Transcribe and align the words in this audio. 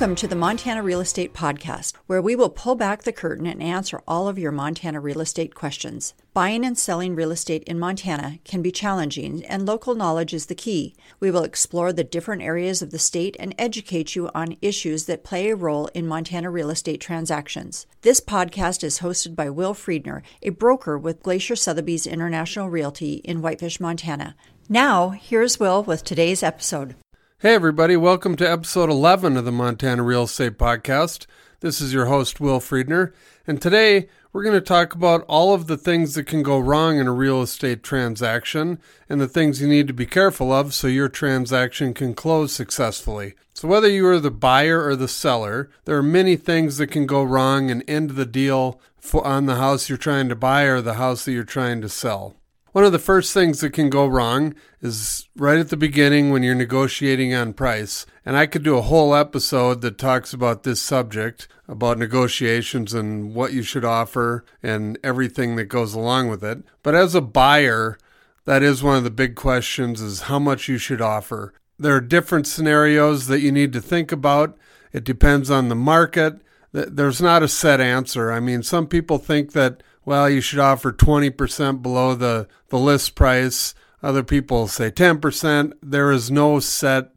Welcome 0.00 0.16
to 0.16 0.28
the 0.28 0.34
Montana 0.34 0.82
Real 0.82 1.02
Estate 1.02 1.34
Podcast, 1.34 1.92
where 2.06 2.22
we 2.22 2.34
will 2.34 2.48
pull 2.48 2.74
back 2.74 3.02
the 3.02 3.12
curtain 3.12 3.44
and 3.44 3.62
answer 3.62 4.00
all 4.08 4.28
of 4.28 4.38
your 4.38 4.50
Montana 4.50 4.98
real 4.98 5.20
estate 5.20 5.54
questions. 5.54 6.14
Buying 6.32 6.64
and 6.64 6.78
selling 6.78 7.14
real 7.14 7.30
estate 7.30 7.64
in 7.64 7.78
Montana 7.78 8.38
can 8.42 8.62
be 8.62 8.72
challenging, 8.72 9.44
and 9.44 9.66
local 9.66 9.94
knowledge 9.94 10.32
is 10.32 10.46
the 10.46 10.54
key. 10.54 10.94
We 11.20 11.30
will 11.30 11.44
explore 11.44 11.92
the 11.92 12.02
different 12.02 12.40
areas 12.40 12.80
of 12.80 12.92
the 12.92 12.98
state 12.98 13.36
and 13.38 13.54
educate 13.58 14.16
you 14.16 14.30
on 14.34 14.56
issues 14.62 15.04
that 15.04 15.22
play 15.22 15.50
a 15.50 15.54
role 15.54 15.88
in 15.88 16.06
Montana 16.06 16.48
real 16.48 16.70
estate 16.70 17.02
transactions. 17.02 17.86
This 18.00 18.22
podcast 18.22 18.82
is 18.82 19.00
hosted 19.00 19.36
by 19.36 19.50
Will 19.50 19.74
Friedner, 19.74 20.22
a 20.42 20.48
broker 20.48 20.96
with 20.96 21.22
Glacier 21.22 21.56
Sotheby's 21.56 22.06
International 22.06 22.70
Realty 22.70 23.16
in 23.16 23.42
Whitefish, 23.42 23.78
Montana. 23.78 24.34
Now, 24.66 25.10
here's 25.10 25.60
Will 25.60 25.82
with 25.82 26.04
today's 26.04 26.42
episode. 26.42 26.94
Hey, 27.42 27.54
everybody, 27.54 27.96
welcome 27.96 28.36
to 28.36 28.50
episode 28.50 28.90
11 28.90 29.38
of 29.38 29.46
the 29.46 29.50
Montana 29.50 30.02
Real 30.02 30.24
Estate 30.24 30.58
Podcast. 30.58 31.24
This 31.60 31.80
is 31.80 31.90
your 31.90 32.04
host, 32.04 32.38
Will 32.38 32.60
Friedner, 32.60 33.14
and 33.46 33.62
today 33.62 34.10
we're 34.30 34.42
going 34.42 34.56
to 34.56 34.60
talk 34.60 34.94
about 34.94 35.24
all 35.26 35.54
of 35.54 35.66
the 35.66 35.78
things 35.78 36.12
that 36.16 36.26
can 36.26 36.42
go 36.42 36.58
wrong 36.58 36.98
in 36.98 37.06
a 37.06 37.14
real 37.14 37.40
estate 37.40 37.82
transaction 37.82 38.78
and 39.08 39.22
the 39.22 39.26
things 39.26 39.62
you 39.62 39.66
need 39.66 39.86
to 39.86 39.94
be 39.94 40.04
careful 40.04 40.52
of 40.52 40.74
so 40.74 40.86
your 40.86 41.08
transaction 41.08 41.94
can 41.94 42.12
close 42.12 42.52
successfully. 42.52 43.32
So, 43.54 43.66
whether 43.66 43.88
you 43.88 44.06
are 44.08 44.20
the 44.20 44.30
buyer 44.30 44.84
or 44.84 44.94
the 44.94 45.08
seller, 45.08 45.70
there 45.86 45.96
are 45.96 46.02
many 46.02 46.36
things 46.36 46.76
that 46.76 46.88
can 46.88 47.06
go 47.06 47.22
wrong 47.22 47.70
and 47.70 47.82
end 47.88 48.10
the 48.10 48.26
deal 48.26 48.78
on 49.14 49.46
the 49.46 49.56
house 49.56 49.88
you're 49.88 49.96
trying 49.96 50.28
to 50.28 50.36
buy 50.36 50.64
or 50.64 50.82
the 50.82 50.94
house 50.94 51.24
that 51.24 51.32
you're 51.32 51.44
trying 51.44 51.80
to 51.80 51.88
sell. 51.88 52.36
One 52.72 52.84
of 52.84 52.92
the 52.92 53.00
first 53.00 53.34
things 53.34 53.60
that 53.60 53.72
can 53.72 53.90
go 53.90 54.06
wrong 54.06 54.54
is 54.80 55.28
right 55.34 55.58
at 55.58 55.70
the 55.70 55.76
beginning 55.76 56.30
when 56.30 56.44
you're 56.44 56.54
negotiating 56.54 57.34
on 57.34 57.52
price. 57.52 58.06
And 58.24 58.36
I 58.36 58.46
could 58.46 58.62
do 58.62 58.78
a 58.78 58.82
whole 58.82 59.12
episode 59.12 59.80
that 59.80 59.98
talks 59.98 60.32
about 60.32 60.62
this 60.62 60.80
subject, 60.80 61.48
about 61.66 61.98
negotiations 61.98 62.94
and 62.94 63.34
what 63.34 63.52
you 63.52 63.62
should 63.62 63.84
offer 63.84 64.44
and 64.62 64.98
everything 65.02 65.56
that 65.56 65.64
goes 65.64 65.94
along 65.94 66.28
with 66.28 66.44
it. 66.44 66.62
But 66.84 66.94
as 66.94 67.16
a 67.16 67.20
buyer, 67.20 67.98
that 68.44 68.62
is 68.62 68.84
one 68.84 68.96
of 68.96 69.04
the 69.04 69.10
big 69.10 69.34
questions 69.34 70.00
is 70.00 70.22
how 70.22 70.38
much 70.38 70.68
you 70.68 70.78
should 70.78 71.00
offer. 71.00 71.52
There 71.76 71.96
are 71.96 72.00
different 72.00 72.46
scenarios 72.46 73.26
that 73.26 73.40
you 73.40 73.50
need 73.50 73.72
to 73.72 73.80
think 73.80 74.12
about. 74.12 74.56
It 74.92 75.02
depends 75.02 75.50
on 75.50 75.68
the 75.68 75.74
market. 75.74 76.40
There's 76.72 77.20
not 77.20 77.42
a 77.42 77.48
set 77.48 77.80
answer. 77.80 78.30
I 78.30 78.38
mean, 78.38 78.62
some 78.62 78.86
people 78.86 79.18
think 79.18 79.52
that 79.52 79.82
well, 80.04 80.28
you 80.28 80.40
should 80.40 80.58
offer 80.58 80.92
20% 80.92 81.82
below 81.82 82.14
the, 82.14 82.48
the 82.68 82.78
list 82.78 83.14
price. 83.14 83.74
Other 84.02 84.22
people 84.22 84.66
say 84.66 84.90
10%. 84.90 85.72
There 85.82 86.10
is 86.10 86.30
no 86.30 86.58
set 86.60 87.12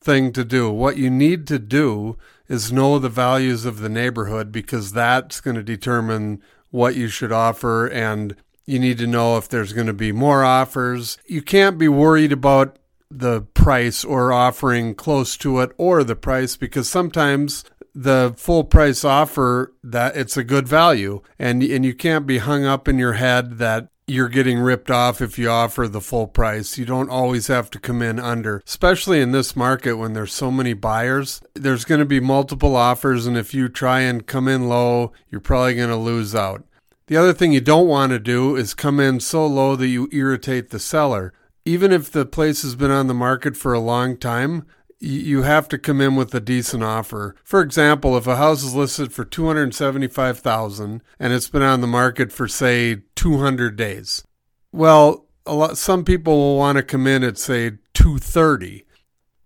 thing 0.00 0.32
to 0.32 0.44
do. 0.44 0.70
What 0.70 0.96
you 0.96 1.10
need 1.10 1.46
to 1.48 1.58
do 1.58 2.16
is 2.48 2.72
know 2.72 2.98
the 2.98 3.08
values 3.08 3.64
of 3.64 3.80
the 3.80 3.88
neighborhood 3.88 4.52
because 4.52 4.92
that's 4.92 5.40
going 5.40 5.56
to 5.56 5.62
determine 5.62 6.42
what 6.70 6.94
you 6.94 7.08
should 7.08 7.32
offer 7.32 7.86
and 7.86 8.36
you 8.66 8.78
need 8.78 8.98
to 8.98 9.06
know 9.06 9.36
if 9.36 9.48
there's 9.48 9.72
going 9.72 9.86
to 9.86 9.92
be 9.92 10.12
more 10.12 10.44
offers. 10.44 11.18
You 11.26 11.42
can't 11.42 11.78
be 11.78 11.88
worried 11.88 12.32
about 12.32 12.78
the 13.10 13.42
price 13.42 14.04
or 14.04 14.32
offering 14.32 14.94
close 14.94 15.36
to 15.38 15.60
it 15.60 15.70
or 15.78 16.02
the 16.02 16.16
price 16.16 16.56
because 16.56 16.88
sometimes 16.88 17.64
the 17.96 18.34
full 18.36 18.62
price 18.62 19.04
offer 19.04 19.72
that 19.82 20.14
it's 20.16 20.36
a 20.36 20.44
good 20.44 20.68
value 20.68 21.22
and 21.38 21.62
and 21.62 21.82
you 21.82 21.94
can't 21.94 22.26
be 22.26 22.38
hung 22.38 22.64
up 22.64 22.86
in 22.86 22.98
your 22.98 23.14
head 23.14 23.56
that 23.56 23.88
you're 24.06 24.28
getting 24.28 24.58
ripped 24.60 24.90
off 24.90 25.20
if 25.20 25.38
you 25.38 25.48
offer 25.48 25.88
the 25.88 26.00
full 26.00 26.28
price. 26.28 26.78
You 26.78 26.84
don't 26.84 27.10
always 27.10 27.48
have 27.48 27.70
to 27.70 27.80
come 27.80 28.02
in 28.02 28.20
under, 28.20 28.62
especially 28.64 29.20
in 29.20 29.32
this 29.32 29.56
market 29.56 29.94
when 29.94 30.12
there's 30.12 30.32
so 30.32 30.50
many 30.50 30.74
buyers. 30.74 31.40
There's 31.54 31.84
going 31.84 31.98
to 31.98 32.04
be 32.04 32.20
multiple 32.20 32.76
offers, 32.76 33.26
and 33.26 33.36
if 33.36 33.52
you 33.52 33.68
try 33.68 34.00
and 34.00 34.26
come 34.26 34.46
in 34.46 34.68
low, 34.68 35.12
you're 35.28 35.40
probably 35.40 35.74
going 35.74 35.88
to 35.88 35.96
lose 35.96 36.36
out. 36.36 36.64
The 37.08 37.16
other 37.16 37.32
thing 37.32 37.52
you 37.52 37.60
don't 37.60 37.88
want 37.88 38.10
to 38.10 38.20
do 38.20 38.54
is 38.54 38.74
come 38.74 39.00
in 39.00 39.18
so 39.20 39.44
low 39.46 39.74
that 39.74 39.88
you 39.88 40.08
irritate 40.12 40.70
the 40.70 40.78
seller. 40.78 41.32
Even 41.64 41.90
if 41.90 42.12
the 42.12 42.26
place 42.26 42.62
has 42.62 42.76
been 42.76 42.92
on 42.92 43.08
the 43.08 43.14
market 43.14 43.56
for 43.56 43.72
a 43.72 43.80
long 43.80 44.16
time, 44.16 44.66
you 44.98 45.42
have 45.42 45.68
to 45.68 45.78
come 45.78 46.00
in 46.00 46.16
with 46.16 46.34
a 46.34 46.40
decent 46.40 46.82
offer. 46.82 47.34
For 47.44 47.60
example, 47.60 48.16
if 48.16 48.26
a 48.26 48.36
house 48.36 48.62
is 48.62 48.74
listed 48.74 49.12
for 49.12 49.24
275,000 49.24 51.02
and 51.18 51.32
it's 51.32 51.48
been 51.48 51.62
on 51.62 51.80
the 51.80 51.86
market 51.86 52.32
for 52.32 52.48
say 52.48 53.02
200 53.14 53.76
days. 53.76 54.24
Well, 54.72 55.26
a 55.44 55.54
lot 55.54 55.78
some 55.78 56.04
people 56.04 56.36
will 56.36 56.56
want 56.56 56.76
to 56.76 56.82
come 56.82 57.06
in 57.06 57.22
at 57.22 57.38
say 57.38 57.72
230. 57.94 58.84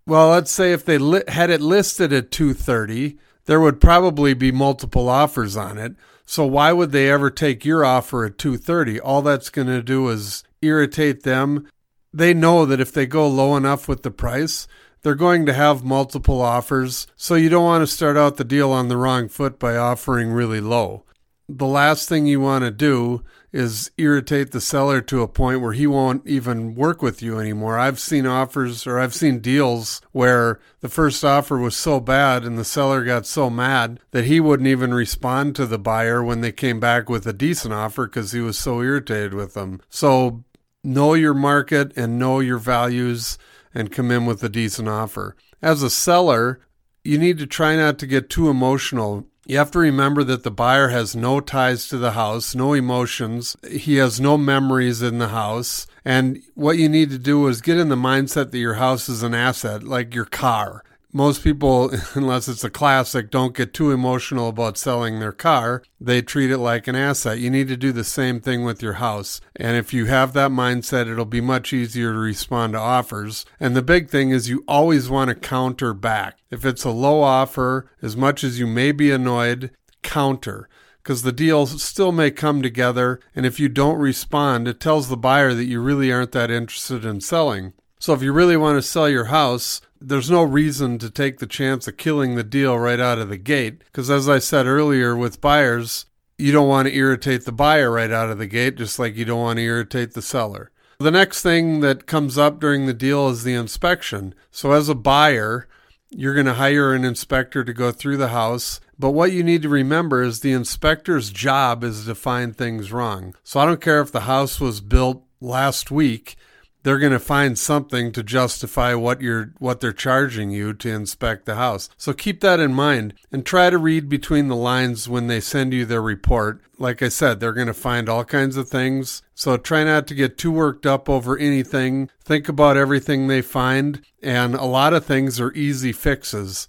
Well, 0.07 0.29
let's 0.29 0.51
say 0.51 0.73
if 0.73 0.83
they 0.83 0.97
li- 0.97 1.23
had 1.27 1.49
it 1.49 1.61
listed 1.61 2.11
at 2.11 2.31
230, 2.31 3.17
there 3.45 3.59
would 3.59 3.79
probably 3.79 4.33
be 4.33 4.51
multiple 4.51 5.09
offers 5.09 5.55
on 5.55 5.77
it. 5.77 5.95
So 6.25 6.45
why 6.45 6.71
would 6.71 6.91
they 6.91 7.09
ever 7.09 7.29
take 7.29 7.65
your 7.65 7.83
offer 7.85 8.25
at 8.25 8.37
230? 8.37 8.99
All 8.99 9.21
that's 9.21 9.49
going 9.49 9.67
to 9.67 9.83
do 9.83 10.07
is 10.09 10.43
irritate 10.61 11.23
them. 11.23 11.67
They 12.13 12.33
know 12.33 12.65
that 12.65 12.79
if 12.79 12.91
they 12.91 13.05
go 13.05 13.27
low 13.27 13.55
enough 13.55 13.87
with 13.87 14.03
the 14.03 14.11
price, 14.11 14.67
they're 15.03 15.15
going 15.15 15.45
to 15.45 15.53
have 15.53 15.83
multiple 15.83 16.41
offers, 16.41 17.07
so 17.15 17.35
you 17.35 17.49
don't 17.49 17.63
want 17.63 17.81
to 17.81 17.87
start 17.87 18.17
out 18.17 18.37
the 18.37 18.43
deal 18.43 18.71
on 18.71 18.87
the 18.87 18.97
wrong 18.97 19.27
foot 19.27 19.57
by 19.57 19.75
offering 19.75 20.31
really 20.31 20.61
low. 20.61 21.03
The 21.49 21.67
last 21.67 22.07
thing 22.07 22.27
you 22.27 22.39
want 22.39 22.63
to 22.63 22.71
do 22.71 23.23
is 23.51 23.91
irritate 23.97 24.51
the 24.51 24.61
seller 24.61 25.01
to 25.01 25.21
a 25.21 25.27
point 25.27 25.59
where 25.59 25.73
he 25.73 25.85
won't 25.85 26.25
even 26.25 26.75
work 26.75 27.01
with 27.01 27.21
you 27.21 27.39
anymore. 27.39 27.77
I've 27.77 27.99
seen 27.99 28.25
offers 28.25 28.87
or 28.87 28.97
I've 28.97 29.13
seen 29.13 29.39
deals 29.39 30.01
where 30.13 30.59
the 30.79 30.87
first 30.87 31.25
offer 31.25 31.57
was 31.57 31.75
so 31.75 31.99
bad 31.99 32.45
and 32.45 32.57
the 32.57 32.63
seller 32.63 33.03
got 33.03 33.25
so 33.25 33.49
mad 33.49 33.99
that 34.11 34.25
he 34.25 34.39
wouldn't 34.39 34.67
even 34.67 34.93
respond 34.93 35.55
to 35.57 35.65
the 35.65 35.79
buyer 35.79 36.23
when 36.23 36.39
they 36.39 36.53
came 36.53 36.79
back 36.79 37.09
with 37.09 37.27
a 37.27 37.33
decent 37.33 37.73
offer 37.73 38.05
because 38.05 38.31
he 38.31 38.39
was 38.39 38.57
so 38.57 38.81
irritated 38.81 39.33
with 39.33 39.53
them. 39.53 39.81
So 39.89 40.45
know 40.83 41.13
your 41.13 41.33
market 41.33 41.91
and 41.97 42.17
know 42.17 42.39
your 42.39 42.57
values 42.57 43.37
and 43.73 43.91
come 43.91 44.11
in 44.11 44.25
with 44.25 44.43
a 44.43 44.49
decent 44.49 44.87
offer. 44.87 45.35
As 45.61 45.83
a 45.83 45.89
seller, 45.89 46.59
you 47.03 47.17
need 47.17 47.37
to 47.39 47.47
try 47.47 47.75
not 47.75 47.99
to 47.99 48.07
get 48.07 48.29
too 48.29 48.49
emotional. 48.49 49.25
You 49.45 49.57
have 49.57 49.71
to 49.71 49.79
remember 49.79 50.23
that 50.23 50.43
the 50.43 50.51
buyer 50.51 50.89
has 50.89 51.15
no 51.15 51.39
ties 51.39 51.87
to 51.87 51.97
the 51.97 52.11
house, 52.11 52.53
no 52.53 52.73
emotions. 52.73 53.55
He 53.67 53.95
has 53.95 54.19
no 54.19 54.37
memories 54.37 55.01
in 55.01 55.17
the 55.17 55.29
house. 55.29 55.87
And 56.05 56.41
what 56.53 56.77
you 56.77 56.87
need 56.87 57.09
to 57.09 57.17
do 57.17 57.47
is 57.47 57.61
get 57.61 57.77
in 57.77 57.89
the 57.89 57.95
mindset 57.95 58.51
that 58.51 58.59
your 58.59 58.75
house 58.75 59.09
is 59.09 59.23
an 59.23 59.33
asset, 59.33 59.83
like 59.83 60.13
your 60.13 60.25
car 60.25 60.83
most 61.13 61.43
people, 61.43 61.91
unless 62.13 62.47
it's 62.47 62.63
a 62.63 62.69
classic, 62.69 63.29
don't 63.29 63.55
get 63.55 63.73
too 63.73 63.91
emotional 63.91 64.49
about 64.49 64.77
selling 64.77 65.19
their 65.19 65.31
car. 65.31 65.83
They 65.99 66.21
treat 66.21 66.51
it 66.51 66.57
like 66.57 66.87
an 66.87 66.95
asset. 66.95 67.39
You 67.39 67.49
need 67.49 67.67
to 67.67 67.77
do 67.77 67.91
the 67.91 68.03
same 68.03 68.39
thing 68.39 68.63
with 68.63 68.81
your 68.81 68.93
house. 68.93 69.41
And 69.55 69.77
if 69.77 69.93
you 69.93 70.05
have 70.05 70.33
that 70.33 70.51
mindset, 70.51 71.11
it'll 71.11 71.25
be 71.25 71.41
much 71.41 71.73
easier 71.73 72.13
to 72.13 72.19
respond 72.19 72.73
to 72.73 72.79
offers. 72.79 73.45
And 73.59 73.75
the 73.75 73.81
big 73.81 74.09
thing 74.09 74.31
is 74.31 74.49
you 74.49 74.63
always 74.67 75.09
want 75.09 75.29
to 75.29 75.35
counter 75.35 75.93
back. 75.93 76.37
If 76.49 76.65
it's 76.65 76.83
a 76.83 76.91
low 76.91 77.21
offer, 77.21 77.89
as 78.01 78.17
much 78.17 78.43
as 78.43 78.59
you 78.59 78.67
may 78.67 78.91
be 78.91 79.11
annoyed, 79.11 79.71
counter 80.03 80.67
because 81.03 81.23
the 81.23 81.31
deal 81.31 81.65
still 81.65 82.11
may 82.11 82.29
come 82.29 82.61
together. 82.61 83.19
And 83.35 83.45
if 83.45 83.59
you 83.59 83.69
don't 83.69 83.97
respond, 83.97 84.67
it 84.67 84.79
tells 84.79 85.09
the 85.09 85.17
buyer 85.17 85.53
that 85.53 85.65
you 85.65 85.81
really 85.81 86.11
aren't 86.11 86.31
that 86.33 86.51
interested 86.51 87.05
in 87.05 87.21
selling. 87.21 87.73
So 88.01 88.13
if 88.13 88.23
you 88.23 88.33
really 88.33 88.57
want 88.57 88.79
to 88.79 88.81
sell 88.81 89.07
your 89.07 89.25
house, 89.25 89.79
there's 90.01 90.31
no 90.31 90.41
reason 90.41 90.97
to 90.97 91.11
take 91.11 91.37
the 91.37 91.45
chance 91.45 91.87
of 91.87 91.97
killing 91.97 92.33
the 92.33 92.43
deal 92.43 92.75
right 92.79 92.99
out 92.99 93.19
of 93.19 93.29
the 93.29 93.37
gate. 93.37 93.83
Because 93.83 94.09
as 94.09 94.27
I 94.27 94.39
said 94.39 94.65
earlier 94.65 95.15
with 95.15 95.39
buyers, 95.39 96.07
you 96.35 96.51
don't 96.51 96.67
want 96.67 96.87
to 96.87 96.95
irritate 96.95 97.45
the 97.45 97.51
buyer 97.51 97.91
right 97.91 98.09
out 98.09 98.31
of 98.31 98.39
the 98.39 98.47
gate, 98.47 98.73
just 98.73 98.97
like 98.97 99.15
you 99.15 99.23
don't 99.23 99.41
want 99.41 99.57
to 99.57 99.63
irritate 99.63 100.15
the 100.15 100.21
seller. 100.23 100.71
The 100.97 101.11
next 101.11 101.43
thing 101.43 101.81
that 101.81 102.07
comes 102.07 102.39
up 102.39 102.59
during 102.59 102.87
the 102.87 102.93
deal 102.95 103.29
is 103.29 103.43
the 103.43 103.53
inspection. 103.53 104.33
So 104.49 104.71
as 104.71 104.89
a 104.89 104.95
buyer, 104.95 105.67
you're 106.09 106.33
going 106.33 106.47
to 106.47 106.55
hire 106.55 106.95
an 106.95 107.05
inspector 107.05 107.63
to 107.63 107.71
go 107.71 107.91
through 107.91 108.17
the 108.17 108.29
house. 108.29 108.79
But 108.97 109.11
what 109.11 109.31
you 109.31 109.43
need 109.43 109.61
to 109.61 109.69
remember 109.69 110.23
is 110.23 110.39
the 110.39 110.53
inspector's 110.53 111.29
job 111.29 111.83
is 111.83 112.05
to 112.05 112.15
find 112.15 112.57
things 112.57 112.91
wrong. 112.91 113.35
So 113.43 113.59
I 113.59 113.67
don't 113.67 113.79
care 113.79 114.01
if 114.01 114.11
the 114.11 114.21
house 114.21 114.59
was 114.59 114.81
built 114.81 115.23
last 115.39 115.91
week 115.91 116.35
they're 116.83 116.99
going 116.99 117.11
to 117.11 117.19
find 117.19 117.57
something 117.57 118.11
to 118.11 118.23
justify 118.23 118.93
what 118.93 119.21
you're 119.21 119.53
what 119.59 119.79
they're 119.79 119.93
charging 119.93 120.51
you 120.51 120.73
to 120.73 120.89
inspect 120.89 121.45
the 121.45 121.55
house. 121.55 121.89
So 121.97 122.13
keep 122.13 122.41
that 122.41 122.59
in 122.59 122.73
mind 122.73 123.13
and 123.31 123.45
try 123.45 123.69
to 123.69 123.77
read 123.77 124.09
between 124.09 124.47
the 124.47 124.55
lines 124.55 125.07
when 125.07 125.27
they 125.27 125.39
send 125.39 125.73
you 125.73 125.85
their 125.85 126.01
report. 126.01 126.61
Like 126.77 127.01
I 127.01 127.09
said, 127.09 127.39
they're 127.39 127.53
going 127.53 127.67
to 127.67 127.73
find 127.73 128.09
all 128.09 128.25
kinds 128.25 128.57
of 128.57 128.69
things. 128.69 129.21
So 129.35 129.57
try 129.57 129.83
not 129.83 130.07
to 130.07 130.15
get 130.15 130.37
too 130.37 130.51
worked 130.51 130.85
up 130.85 131.07
over 131.07 131.37
anything. 131.37 132.09
Think 132.23 132.49
about 132.49 132.77
everything 132.77 133.27
they 133.27 133.41
find 133.41 134.01
and 134.21 134.55
a 134.55 134.65
lot 134.65 134.93
of 134.93 135.05
things 135.05 135.39
are 135.39 135.53
easy 135.53 135.91
fixes 135.91 136.67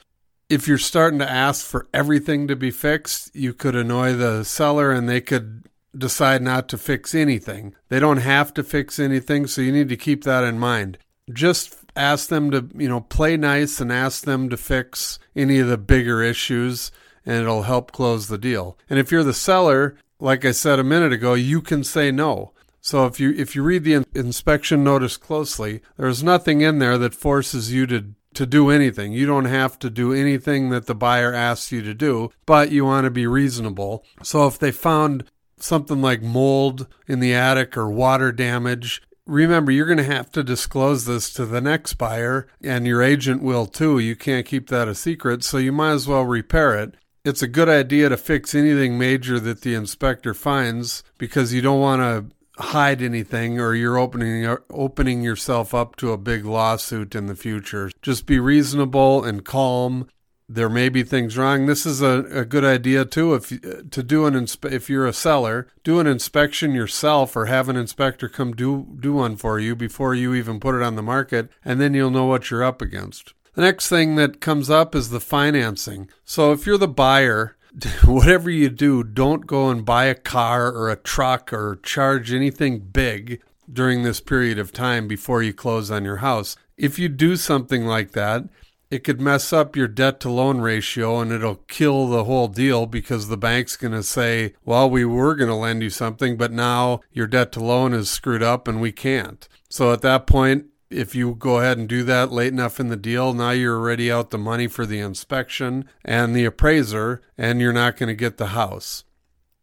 if 0.53 0.69
you're 0.69 0.76
starting 0.76 1.19
to 1.19 1.31
ask 1.31 1.64
for 1.64 1.87
everything 1.94 2.47
to 2.47 2.55
be 2.55 2.70
fixed, 2.70 3.35
you 3.35 3.55
could 3.55 3.75
annoy 3.75 4.12
the 4.12 4.44
seller 4.44 4.93
and 4.93 5.09
they 5.09 5.23
could 5.23 5.62
decide 5.96 6.42
not 6.42 6.68
to 6.68 6.78
fix 6.78 7.14
anything. 7.14 7.74
They 7.88 8.00
don't 8.00 8.18
have 8.18 8.54
to 8.54 8.62
fix 8.62 8.98
anything, 8.98 9.46
so 9.46 9.60
you 9.60 9.72
need 9.72 9.88
to 9.88 9.96
keep 9.96 10.24
that 10.24 10.44
in 10.44 10.58
mind. 10.58 10.98
Just 11.32 11.76
ask 11.94 12.28
them 12.28 12.50
to, 12.50 12.68
you 12.76 12.88
know, 12.88 13.00
play 13.00 13.36
nice 13.36 13.80
and 13.80 13.92
ask 13.92 14.24
them 14.24 14.48
to 14.48 14.56
fix 14.56 15.18
any 15.36 15.58
of 15.58 15.68
the 15.68 15.78
bigger 15.78 16.22
issues 16.22 16.90
and 17.24 17.36
it'll 17.36 17.62
help 17.62 17.92
close 17.92 18.28
the 18.28 18.38
deal. 18.38 18.78
And 18.90 18.98
if 18.98 19.12
you're 19.12 19.22
the 19.22 19.34
seller, 19.34 19.96
like 20.18 20.44
I 20.44 20.52
said 20.52 20.78
a 20.78 20.84
minute 20.84 21.12
ago, 21.12 21.34
you 21.34 21.60
can 21.60 21.84
say 21.84 22.10
no. 22.10 22.52
So 22.80 23.06
if 23.06 23.20
you 23.20 23.32
if 23.34 23.54
you 23.54 23.62
read 23.62 23.84
the 23.84 24.04
inspection 24.14 24.82
notice 24.82 25.16
closely, 25.16 25.82
there's 25.96 26.22
nothing 26.22 26.62
in 26.62 26.80
there 26.80 26.98
that 26.98 27.14
forces 27.14 27.72
you 27.72 27.86
to 27.86 28.06
to 28.34 28.46
do 28.46 28.70
anything. 28.70 29.12
You 29.12 29.26
don't 29.26 29.44
have 29.44 29.78
to 29.80 29.90
do 29.90 30.12
anything 30.12 30.70
that 30.70 30.86
the 30.86 30.94
buyer 30.94 31.32
asks 31.32 31.70
you 31.70 31.82
to 31.82 31.94
do, 31.94 32.30
but 32.46 32.72
you 32.72 32.84
want 32.84 33.04
to 33.04 33.10
be 33.10 33.26
reasonable. 33.26 34.04
So 34.22 34.46
if 34.46 34.58
they 34.58 34.72
found 34.72 35.30
something 35.62 36.03
like 36.03 36.23
mold 36.23 36.87
in 37.06 37.20
the 37.20 37.35
attic 37.35 37.76
or 37.76 37.91
water 37.91 38.32
damage, 38.32 39.03
remember 39.26 39.70
you're 39.70 39.87
going 39.87 39.99
to 39.99 40.05
have 40.05 40.31
to 40.32 40.43
disclose 40.43 41.05
this 41.05 41.32
to 41.35 41.47
the 41.47 41.61
next 41.61 41.94
buyer 41.94 42.47
and 42.62 42.87
your 42.87 43.03
agent 43.03 43.43
will 43.43 43.67
too. 43.67 43.99
You 43.99 44.17
can't 44.17 44.47
keep 44.47 44.69
that 44.69 44.88
a 44.88 44.94
secret, 44.94 45.44
so 45.44 45.59
you 45.59 45.73
might 45.73 45.93
as 45.93 46.09
well 46.09 46.25
repair 46.25 46.75
it 46.75 46.97
it's 47.25 47.43
a 47.43 47.49
good 47.49 47.69
idea 47.69 48.09
to 48.09 48.17
fix 48.17 48.55
anything 48.55 48.99
major 48.99 49.38
that 49.38 49.61
the 49.61 49.75
inspector 49.75 50.35
finds 50.35 51.05
because 51.19 51.55
you 51.55 51.62
don't 51.62 51.81
want 51.81 52.00
to 52.00 52.62
hide 52.62 53.00
anything 53.00 53.61
or 53.61 53.75
you're 53.75 53.97
opening 53.97 54.56
opening 54.70 55.23
yourself 55.23 55.75
up 55.75 55.97
to 55.97 56.12
a 56.12 56.19
big 56.19 56.44
lawsuit 56.44 57.14
in 57.14 57.26
the 57.26 57.37
future. 57.37 57.91
Just 58.03 58.26
be 58.26 58.38
reasonable 58.38 59.25
and 59.25 59.44
calm. 59.44 60.09
There 60.54 60.69
may 60.69 60.90
be 60.90 61.02
things 61.02 61.38
wrong. 61.38 61.64
This 61.64 61.87
is 61.87 62.02
a, 62.02 62.26
a 62.31 62.44
good 62.44 62.64
idea 62.64 63.04
too. 63.06 63.34
If 63.34 63.52
uh, 63.52 63.82
to 63.90 64.02
do 64.02 64.26
an 64.26 64.34
inspe- 64.34 64.70
if 64.70 64.90
you're 64.90 65.06
a 65.06 65.12
seller, 65.12 65.66
do 65.82 65.99
an 65.99 66.06
inspection 66.06 66.72
yourself 66.72 67.34
or 67.34 67.46
have 67.46 67.69
an 67.70 67.76
inspector 67.76 68.28
come 68.28 68.52
do 68.52 68.87
do 69.00 69.14
one 69.14 69.37
for 69.37 69.58
you 69.58 69.75
before 69.75 70.14
you 70.14 70.34
even 70.34 70.60
put 70.60 70.75
it 70.75 70.82
on 70.82 70.96
the 70.96 71.02
market, 71.02 71.50
and 71.64 71.81
then 71.81 71.94
you'll 71.94 72.10
know 72.10 72.26
what 72.26 72.50
you're 72.50 72.62
up 72.62 72.82
against. 72.82 73.32
The 73.54 73.62
next 73.62 73.88
thing 73.88 74.16
that 74.16 74.40
comes 74.40 74.69
up 74.69 74.94
is 74.94 75.08
the 75.08 75.20
financing. 75.20 76.10
So 76.25 76.52
if 76.52 76.66
you're 76.66 76.78
the 76.78 76.88
buyer, 76.88 77.56
whatever 78.04 78.50
you 78.50 78.69
do, 78.69 79.02
don't 79.02 79.46
go 79.46 79.70
and 79.70 79.84
buy 79.84 80.04
a 80.04 80.14
car 80.14 80.70
or 80.70 80.90
a 80.90 80.96
truck 80.96 81.52
or 81.52 81.78
charge 81.82 82.32
anything 82.32 82.81
big 82.81 83.40
during 83.70 84.02
this 84.02 84.20
period 84.20 84.58
of 84.58 84.72
time 84.72 85.08
before 85.08 85.43
you 85.43 85.54
close 85.54 85.90
on 85.90 86.04
your 86.04 86.19
house. 86.19 86.56
If 86.76 86.99
you 86.99 87.08
do 87.08 87.37
something 87.37 87.87
like 87.87 88.12
that, 88.12 88.44
it 88.92 89.04
could 89.04 89.22
mess 89.22 89.54
up 89.54 89.74
your 89.74 89.88
debt 89.88 90.20
to 90.20 90.28
loan 90.28 90.60
ratio 90.60 91.18
and 91.18 91.32
it'll 91.32 91.62
kill 91.66 92.08
the 92.08 92.24
whole 92.24 92.46
deal 92.46 92.84
because 92.84 93.28
the 93.28 93.38
bank's 93.38 93.74
going 93.74 93.94
to 93.94 94.02
say, 94.02 94.52
well, 94.66 94.90
we 94.90 95.02
were 95.02 95.34
going 95.34 95.48
to 95.48 95.54
lend 95.54 95.82
you 95.82 95.88
something, 95.88 96.36
but 96.36 96.52
now 96.52 97.00
your 97.10 97.26
debt 97.26 97.52
to 97.52 97.60
loan 97.64 97.94
is 97.94 98.10
screwed 98.10 98.42
up 98.42 98.68
and 98.68 98.82
we 98.82 98.92
can't. 98.92 99.48
So 99.70 99.94
at 99.94 100.02
that 100.02 100.26
point, 100.26 100.66
if 100.90 101.14
you 101.14 101.34
go 101.34 101.60
ahead 101.60 101.78
and 101.78 101.88
do 101.88 102.02
that 102.02 102.32
late 102.32 102.52
enough 102.52 102.78
in 102.78 102.88
the 102.88 102.96
deal, 102.96 103.32
now 103.32 103.52
you're 103.52 103.78
already 103.78 104.12
out 104.12 104.28
the 104.28 104.36
money 104.36 104.68
for 104.68 104.84
the 104.84 105.00
inspection 105.00 105.88
and 106.04 106.36
the 106.36 106.44
appraiser, 106.44 107.22
and 107.38 107.62
you're 107.62 107.72
not 107.72 107.96
going 107.96 108.08
to 108.08 108.14
get 108.14 108.36
the 108.36 108.48
house. 108.48 109.04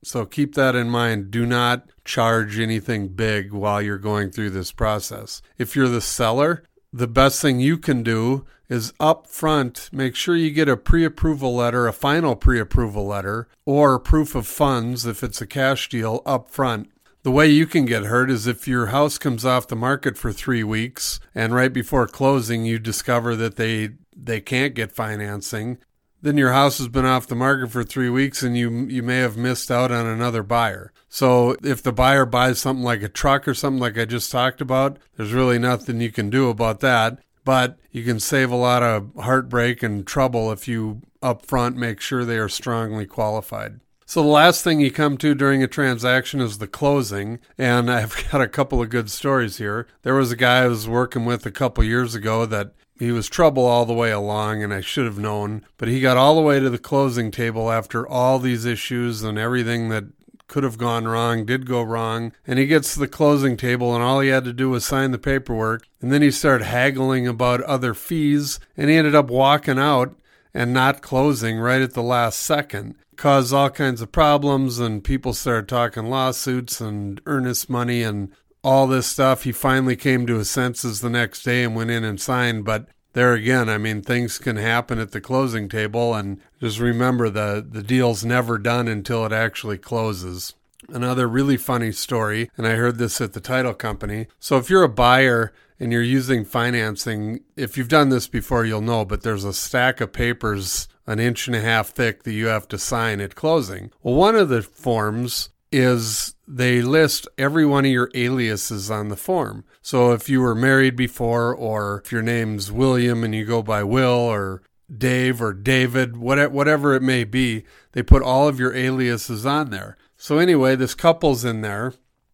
So 0.03 0.25
keep 0.25 0.55
that 0.55 0.75
in 0.75 0.89
mind. 0.89 1.29
Do 1.29 1.45
not 1.45 1.89
charge 2.05 2.57
anything 2.57 3.09
big 3.09 3.51
while 3.51 3.81
you're 3.81 3.97
going 3.97 4.31
through 4.31 4.51
this 4.51 4.71
process. 4.71 5.41
If 5.57 5.75
you're 5.75 5.89
the 5.89 6.01
seller, 6.01 6.63
the 6.91 7.07
best 7.07 7.41
thing 7.41 7.59
you 7.59 7.77
can 7.77 8.03
do 8.03 8.45
is 8.67 8.93
up 8.99 9.27
front 9.27 9.89
make 9.91 10.15
sure 10.15 10.35
you 10.35 10.51
get 10.51 10.69
a 10.69 10.77
pre-approval 10.77 11.55
letter, 11.55 11.87
a 11.87 11.93
final 11.93 12.35
pre-approval 12.35 13.05
letter, 13.05 13.47
or 13.65 13.99
proof 13.99 14.35
of 14.35 14.47
funds 14.47 15.05
if 15.05 15.23
it's 15.23 15.41
a 15.41 15.47
cash 15.47 15.89
deal 15.89 16.21
up 16.25 16.49
front 16.49 16.89
the 17.23 17.31
way 17.31 17.47
you 17.47 17.67
can 17.67 17.85
get 17.85 18.05
hurt 18.05 18.31
is 18.31 18.47
if 18.47 18.67
your 18.67 18.87
house 18.87 19.17
comes 19.17 19.45
off 19.45 19.67
the 19.67 19.75
market 19.75 20.17
for 20.17 20.31
three 20.31 20.63
weeks 20.63 21.19
and 21.35 21.53
right 21.53 21.73
before 21.73 22.07
closing 22.07 22.65
you 22.65 22.79
discover 22.79 23.35
that 23.35 23.57
they 23.57 23.89
they 24.15 24.41
can't 24.41 24.73
get 24.73 24.91
financing. 24.91 25.77
Then 26.21 26.37
your 26.37 26.51
house 26.51 26.77
has 26.79 26.89
been 26.89 27.05
off 27.05 27.27
the 27.27 27.35
market 27.35 27.71
for 27.71 27.83
three 27.83 28.09
weeks 28.09 28.43
and 28.43 28.57
you 28.57 28.69
you 28.87 29.01
may 29.01 29.19
have 29.19 29.37
missed 29.37 29.71
out 29.71 29.91
on 29.91 30.05
another 30.05 30.43
buyer. 30.43 30.91
So 31.07 31.55
if 31.63 31.81
the 31.81 31.93
buyer 31.93 32.25
buys 32.25 32.59
something 32.59 32.83
like 32.83 33.01
a 33.01 33.09
truck 33.09 33.47
or 33.47 33.53
something 33.53 33.79
like 33.79 33.97
I 33.97 34.05
just 34.05 34.31
talked 34.31 34.61
about, 34.61 34.97
there's 35.15 35.33
really 35.33 35.59
nothing 35.59 36.01
you 36.01 36.11
can 36.11 36.29
do 36.29 36.49
about 36.49 36.81
that. 36.81 37.19
But 37.45 37.79
you 37.91 38.03
can 38.03 38.19
save 38.19 38.51
a 38.51 38.55
lot 38.55 38.83
of 38.83 39.11
heartbreak 39.15 39.81
and 39.81 40.05
trouble 40.05 40.51
if 40.51 40.67
you 40.67 41.01
upfront 41.23 41.75
make 41.75 42.01
sure 42.01 42.25
they 42.25 42.37
are 42.37 42.49
strongly 42.49 43.05
qualified. 43.05 43.79
So 44.09 44.23
the 44.23 44.27
last 44.27 44.63
thing 44.63 44.79
you 44.79 44.89
come 44.89 45.17
to 45.17 45.35
during 45.35 45.61
a 45.61 45.67
transaction 45.67 46.41
is 46.41 46.57
the 46.57 46.65
closing, 46.65 47.37
and 47.59 47.91
I've 47.91 48.27
got 48.31 48.41
a 48.41 48.47
couple 48.47 48.81
of 48.81 48.89
good 48.89 49.11
stories 49.11 49.57
here. 49.57 49.85
There 50.01 50.15
was 50.15 50.31
a 50.31 50.35
guy 50.35 50.63
I 50.63 50.67
was 50.67 50.89
working 50.89 51.25
with 51.25 51.45
a 51.45 51.51
couple 51.51 51.83
years 51.83 52.15
ago 52.15 52.47
that 52.47 52.71
he 52.97 53.11
was 53.11 53.29
trouble 53.29 53.65
all 53.65 53.85
the 53.85 53.93
way 53.93 54.09
along, 54.09 54.63
and 54.63 54.73
I 54.73 54.81
should 54.81 55.05
have 55.05 55.19
known, 55.19 55.63
but 55.77 55.89
he 55.89 56.01
got 56.01 56.17
all 56.17 56.33
the 56.33 56.41
way 56.41 56.59
to 56.59 56.71
the 56.71 56.79
closing 56.79 57.29
table 57.29 57.71
after 57.71 58.07
all 58.07 58.39
these 58.39 58.65
issues 58.65 59.21
and 59.21 59.37
everything 59.37 59.89
that 59.89 60.05
could 60.47 60.63
have 60.63 60.79
gone 60.79 61.07
wrong, 61.07 61.45
did 61.45 61.67
go 61.67 61.83
wrong. 61.83 62.31
And 62.47 62.57
he 62.57 62.65
gets 62.65 62.95
to 62.95 62.99
the 62.99 63.07
closing 63.07 63.57
table, 63.57 63.93
and 63.93 64.03
all 64.03 64.21
he 64.21 64.29
had 64.29 64.45
to 64.45 64.53
do 64.53 64.71
was 64.71 64.85
sign 64.85 65.11
the 65.11 65.19
paperwork. 65.19 65.87
And 66.01 66.11
then 66.11 66.23
he 66.23 66.31
started 66.31 66.65
haggling 66.65 67.27
about 67.27 67.61
other 67.61 67.93
fees, 67.93 68.59
and 68.75 68.89
he 68.89 68.95
ended 68.95 69.13
up 69.13 69.29
walking 69.29 69.77
out 69.77 70.15
and 70.53 70.73
not 70.73 71.01
closing 71.01 71.59
right 71.59 71.81
at 71.81 71.93
the 71.93 72.03
last 72.03 72.39
second 72.39 72.95
caused 73.19 73.53
all 73.53 73.69
kinds 73.69 74.01
of 74.01 74.11
problems 74.11 74.79
and 74.79 75.03
people 75.03 75.33
started 75.33 75.67
talking 75.67 76.05
lawsuits 76.05 76.79
and 76.79 77.21
earnest 77.25 77.69
money 77.69 78.01
and 78.01 78.31
all 78.63 78.87
this 78.87 79.07
stuff. 79.07 79.43
He 79.43 79.51
finally 79.51 79.95
came 79.95 80.25
to 80.25 80.37
his 80.37 80.49
senses 80.49 81.01
the 81.01 81.09
next 81.09 81.43
day 81.43 81.63
and 81.63 81.75
went 81.75 81.91
in 81.91 82.03
and 82.03 82.19
signed. 82.19 82.63
But 82.63 82.87
there 83.13 83.33
again, 83.33 83.67
I 83.67 83.77
mean, 83.77 84.01
things 84.01 84.37
can 84.37 84.55
happen 84.55 84.99
at 84.99 85.11
the 85.11 85.21
closing 85.21 85.67
table. 85.67 86.15
And 86.15 86.39
just 86.61 86.79
remember 86.79 87.29
the, 87.29 87.65
the 87.67 87.83
deal's 87.83 88.23
never 88.23 88.57
done 88.57 88.87
until 88.87 89.25
it 89.25 89.33
actually 89.33 89.77
closes. 89.77 90.55
Another 90.87 91.27
really 91.27 91.57
funny 91.57 91.91
story, 91.91 92.49
and 92.57 92.65
I 92.65 92.75
heard 92.75 92.97
this 92.97 93.19
at 93.19 93.33
the 93.33 93.41
title 93.41 93.73
company. 93.73 94.27
So 94.39 94.57
if 94.57 94.69
you're 94.69 94.83
a 94.83 94.89
buyer 94.89 95.51
and 95.79 95.91
you're 95.91 96.01
using 96.01 96.45
financing, 96.45 97.41
if 97.55 97.77
you've 97.77 97.89
done 97.89 98.09
this 98.09 98.27
before, 98.27 98.65
you'll 98.65 98.81
know, 98.81 99.03
but 99.03 99.23
there's 99.23 99.43
a 99.43 99.53
stack 99.53 99.99
of 99.99 100.13
papers 100.13 100.87
an 101.09 101.19
inch 101.19 101.47
and 101.47 101.55
a 101.55 101.61
half 101.61 101.89
thick 101.89 102.21
that 102.21 102.33
you 102.33 102.45
have 102.45 102.67
to 102.67 102.77
sign 102.77 103.19
at 103.19 103.33
closing. 103.33 103.89
Well, 104.03 104.13
one 104.13 104.35
of 104.35 104.49
the 104.49 104.61
forms 104.61 105.49
is 105.71 106.35
they 106.47 106.83
list 106.83 107.27
every 107.35 107.65
one 107.65 107.83
of 107.85 107.91
your 107.91 108.11
aliases 108.13 108.91
on 108.91 109.09
the 109.09 109.15
form. 109.15 109.63
So 109.81 110.11
if 110.11 110.29
you 110.29 110.39
were 110.39 110.53
married 110.53 110.95
before, 110.95 111.53
or 111.55 112.03
if 112.05 112.11
your 112.11 112.21
name's 112.21 112.71
William 112.71 113.23
and 113.23 113.33
you 113.33 113.43
go 113.43 113.63
by 113.63 113.83
Will, 113.83 114.07
or 114.07 114.61
Dave, 114.95 115.41
or 115.41 115.51
David, 115.51 116.15
whatever 116.15 116.93
it 116.93 117.01
may 117.01 117.23
be, 117.23 117.65
they 117.93 118.03
put 118.03 118.21
all 118.21 118.47
of 118.47 118.59
your 118.59 118.75
aliases 118.75 119.47
on 119.47 119.71
there. 119.71 119.97
So 120.21 120.37
anyway, 120.37 120.75
this 120.75 120.95
couple's 120.95 121.45
in 121.45 121.61
there, 121.61 121.93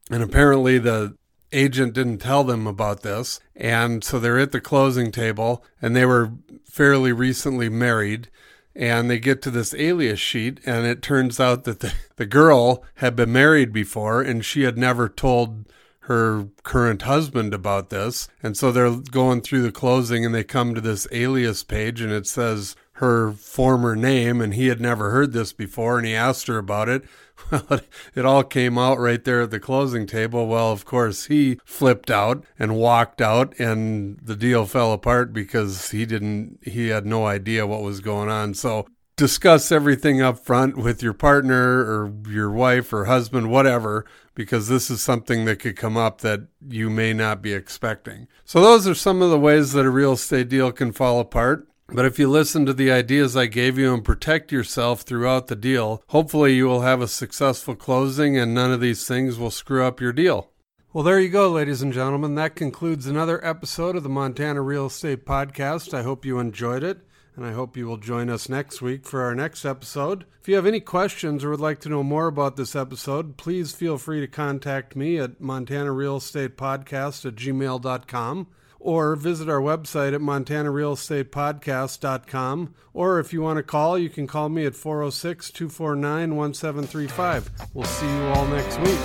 and 0.09 0.23
apparently 0.23 0.79
the 0.79 1.15
agent 1.51 1.93
didn't 1.93 2.17
tell 2.17 2.43
them 2.43 2.65
about 2.65 3.03
this. 3.03 3.39
And 3.55 4.03
so 4.03 4.19
they're 4.19 4.39
at 4.39 4.51
the 4.51 4.59
closing 4.59 5.11
table, 5.11 5.63
and 5.79 5.95
they 5.95 6.03
were 6.03 6.33
fairly 6.65 7.13
recently 7.13 7.69
married 7.69 8.29
and 8.75 9.09
they 9.09 9.19
get 9.19 9.41
to 9.41 9.49
this 9.49 9.73
alias 9.75 10.19
sheet 10.19 10.59
and 10.65 10.85
it 10.85 11.01
turns 11.01 11.39
out 11.39 11.63
that 11.63 11.79
the, 11.79 11.93
the 12.17 12.25
girl 12.25 12.83
had 12.95 13.15
been 13.15 13.31
married 13.31 13.71
before 13.71 14.21
and 14.21 14.43
she 14.43 14.63
had 14.63 14.77
never 14.77 15.07
told 15.07 15.65
her 15.99 16.49
current 16.63 17.03
husband 17.03 17.53
about 17.53 17.89
this 17.89 18.27
and 18.43 18.57
so 18.57 18.73
they're 18.73 18.97
going 18.97 19.39
through 19.39 19.61
the 19.61 19.71
closing 19.71 20.25
and 20.25 20.35
they 20.35 20.43
come 20.43 20.75
to 20.75 20.81
this 20.81 21.07
alias 21.13 21.63
page 21.63 22.01
and 22.01 22.11
it 22.11 22.27
says 22.27 22.75
her 22.95 23.33
former 23.33 23.95
name 23.95 24.39
and 24.39 24.53
he 24.53 24.67
had 24.67 24.79
never 24.79 25.11
heard 25.11 25.33
this 25.33 25.51
before 25.51 25.97
and 25.97 26.07
he 26.07 26.15
asked 26.15 26.47
her 26.47 26.57
about 26.57 26.89
it. 26.89 27.03
Well 27.51 27.81
it 28.15 28.25
all 28.25 28.43
came 28.43 28.77
out 28.77 28.97
right 28.97 29.21
there 29.21 29.41
at 29.41 29.51
the 29.51 29.59
closing 29.59 30.07
table. 30.07 30.47
Well 30.47 30.71
of 30.71 30.85
course 30.85 31.25
he 31.25 31.59
flipped 31.65 32.09
out 32.09 32.45
and 32.57 32.77
walked 32.77 33.21
out 33.21 33.53
and 33.59 34.17
the 34.23 34.37
deal 34.37 34.65
fell 34.65 34.93
apart 34.93 35.33
because 35.33 35.91
he 35.91 36.05
didn't 36.05 36.59
he 36.63 36.87
had 36.87 37.05
no 37.05 37.25
idea 37.25 37.67
what 37.67 37.81
was 37.81 37.99
going 37.99 38.29
on. 38.29 38.53
So 38.53 38.87
discuss 39.17 39.69
everything 39.69 40.21
up 40.21 40.39
front 40.39 40.77
with 40.77 41.03
your 41.03 41.13
partner 41.13 41.79
or 41.81 42.13
your 42.29 42.51
wife 42.51 42.93
or 42.93 43.03
husband 43.03 43.49
whatever 43.49 44.05
because 44.33 44.69
this 44.69 44.89
is 44.89 45.01
something 45.01 45.43
that 45.43 45.59
could 45.59 45.75
come 45.75 45.97
up 45.97 46.21
that 46.21 46.47
you 46.65 46.89
may 46.89 47.11
not 47.11 47.41
be 47.41 47.51
expecting. 47.51 48.29
So 48.45 48.61
those 48.61 48.87
are 48.87 48.95
some 48.95 49.21
of 49.21 49.29
the 49.29 49.39
ways 49.39 49.73
that 49.73 49.85
a 49.85 49.89
real 49.89 50.13
estate 50.13 50.47
deal 50.47 50.71
can 50.71 50.93
fall 50.93 51.19
apart 51.19 51.67
but 51.87 52.05
if 52.05 52.17
you 52.17 52.29
listen 52.29 52.65
to 52.65 52.73
the 52.73 52.91
ideas 52.91 53.37
I 53.37 53.45
gave 53.45 53.77
you 53.77 53.93
and 53.93 54.03
protect 54.03 54.51
yourself 54.51 55.01
throughout 55.01 55.47
the 55.47 55.55
deal, 55.55 56.03
hopefully 56.07 56.55
you 56.55 56.65
will 56.65 56.81
have 56.81 57.01
a 57.01 57.07
successful 57.07 57.75
closing 57.75 58.37
and 58.37 58.53
none 58.53 58.71
of 58.71 58.81
these 58.81 59.07
things 59.07 59.37
will 59.37 59.51
screw 59.51 59.83
up 59.85 60.01
your 60.01 60.13
deal. 60.13 60.49
Well, 60.93 61.03
there 61.03 61.19
you 61.19 61.29
go, 61.29 61.49
ladies 61.51 61.81
and 61.81 61.91
gentlemen. 61.91 62.35
That 62.35 62.55
concludes 62.55 63.05
another 63.05 63.45
episode 63.45 63.95
of 63.97 64.03
the 64.03 64.09
Montana 64.09 64.61
Real 64.61 64.85
Estate 64.85 65.25
Podcast. 65.25 65.93
I 65.93 66.03
hope 66.03 66.25
you 66.25 66.39
enjoyed 66.39 66.83
it. 66.83 66.99
and 67.35 67.45
I 67.45 67.51
hope 67.51 67.75
you 67.75 67.85
will 67.85 67.97
join 67.97 68.29
us 68.29 68.47
next 68.47 68.81
week 68.81 69.05
for 69.05 69.21
our 69.21 69.35
next 69.35 69.65
episode. 69.65 70.25
If 70.39 70.47
you 70.47 70.55
have 70.55 70.65
any 70.65 70.79
questions 70.79 71.43
or 71.43 71.49
would 71.49 71.59
like 71.59 71.81
to 71.81 71.89
know 71.89 72.01
more 72.01 72.27
about 72.27 72.55
this 72.55 72.77
episode, 72.77 73.35
please 73.35 73.73
feel 73.73 73.97
free 73.97 74.21
to 74.21 74.27
contact 74.27 74.95
me 74.95 75.17
at 75.19 75.41
montanarealestatepodcast 75.41 75.97
Real 75.97 76.15
Estate 76.17 76.55
Podcast 76.55 77.25
at 77.25 77.35
gmail.com 77.35 78.47
or 78.85 79.15
visit 79.15 79.49
our 79.49 79.59
website 79.59 80.13
at 80.13 80.21
montanarealestatepodcast.com. 80.21 82.75
Or 82.93 83.19
if 83.19 83.33
you 83.33 83.41
want 83.41 83.57
to 83.57 83.63
call, 83.63 83.97
you 83.97 84.09
can 84.09 84.27
call 84.27 84.47
me 84.47 84.67
at 84.67 84.75
406 84.75 85.49
249 85.49 86.35
1735. 86.35 87.49
We'll 87.73 87.85
see 87.85 88.05
you 88.05 88.21
all 88.27 88.45
next 88.45 88.79
week. 88.81 88.99